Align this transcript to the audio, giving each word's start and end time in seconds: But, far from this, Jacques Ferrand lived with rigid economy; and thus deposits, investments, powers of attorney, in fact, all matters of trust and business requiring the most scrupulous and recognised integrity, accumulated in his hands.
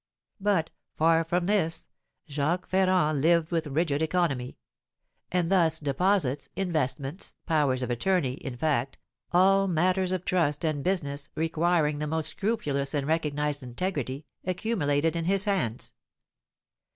But, 0.39 0.71
far 0.97 1.23
from 1.23 1.45
this, 1.45 1.85
Jacques 2.27 2.65
Ferrand 2.65 3.21
lived 3.21 3.51
with 3.51 3.67
rigid 3.67 4.01
economy; 4.01 4.57
and 5.31 5.51
thus 5.51 5.79
deposits, 5.79 6.49
investments, 6.55 7.35
powers 7.45 7.83
of 7.83 7.91
attorney, 7.91 8.33
in 8.33 8.57
fact, 8.57 8.97
all 9.31 9.67
matters 9.67 10.11
of 10.11 10.25
trust 10.25 10.65
and 10.65 10.83
business 10.83 11.29
requiring 11.35 11.99
the 11.99 12.07
most 12.07 12.29
scrupulous 12.29 12.95
and 12.95 13.05
recognised 13.05 13.61
integrity, 13.61 14.25
accumulated 14.43 15.15
in 15.15 15.25
his 15.25 15.45
hands. 15.45 15.93